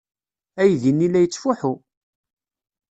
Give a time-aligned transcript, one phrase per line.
[0.61, 1.73] Aydi-inna la yettfuḥu!